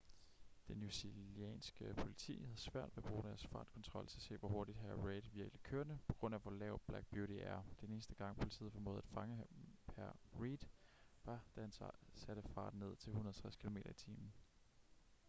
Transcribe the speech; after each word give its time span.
det 0.67 0.77
newzealandske 0.77 1.93
politi 1.97 2.41
havde 2.43 2.57
svært 2.57 2.89
ved 2.97 3.03
at 3.03 3.09
bruge 3.11 3.23
deres 3.23 3.47
fartkontrol 3.47 4.07
til 4.07 4.17
at 4.17 4.21
se 4.21 4.37
hvor 4.37 4.49
hurtigt 4.49 4.77
hr. 4.77 5.07
reid 5.07 5.21
virkelig 5.33 5.61
kørte 5.63 5.99
på 6.07 6.13
grund 6.15 6.35
af 6.35 6.41
hvor 6.41 6.51
lav 6.51 6.79
black 6.87 7.07
beauty 7.07 7.33
er. 7.41 7.61
den 7.81 7.91
eneste 7.91 8.15
gang 8.15 8.37
politiet 8.37 8.71
formåede 8.73 8.97
at 9.01 9.13
fange 9.13 9.43
hr. 9.95 10.15
reid 10.41 10.57
var 11.23 11.39
da 11.55 11.61
han 11.61 11.71
satte 12.15 12.41
farten 12.41 12.79
ned 12.79 12.95
til 12.95 13.09
160 13.09 13.55
km/t 13.55 14.07